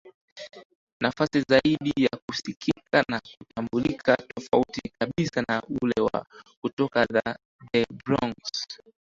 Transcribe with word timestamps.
Nafasi 1.01 1.39
zaidi 1.41 1.93
ya 2.03 2.09
kusikika 2.29 3.03
na 3.09 3.19
kutambulika 3.37 4.17
tofauti 4.35 4.81
kabisa 4.99 5.43
na 5.49 5.61
ule 5.81 5.93
wa 6.13 6.25
kutoka 6.61 7.07
The 7.71 7.85
Bronx 8.05 8.35